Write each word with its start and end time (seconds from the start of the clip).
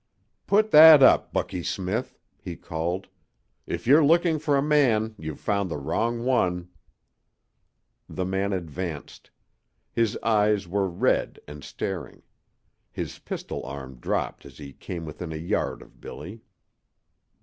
"Put 0.47 0.71
that 0.71 1.03
up, 1.03 1.31
Bucky 1.31 1.61
Smith," 1.61 2.17
he 2.39 2.55
called. 2.55 3.07
"If 3.67 3.85
you're 3.85 4.03
looking 4.03 4.39
for 4.39 4.57
a 4.57 4.59
man 4.63 5.13
you've 5.19 5.39
found 5.39 5.69
the 5.69 5.77
wrong 5.77 6.25
one!" 6.25 6.69
The 8.09 8.25
man 8.25 8.51
advanced. 8.51 9.29
His 9.93 10.17
eyes 10.23 10.67
were 10.67 10.89
red 10.89 11.39
and 11.47 11.63
staring. 11.63 12.23
His 12.91 13.19
pistol 13.19 13.63
arm 13.63 13.99
dropped 13.99 14.43
as 14.43 14.57
he 14.57 14.73
came 14.73 15.05
within 15.05 15.31
a 15.31 15.35
yard 15.37 15.83
of 15.83 16.01
Billy. 16.01 16.41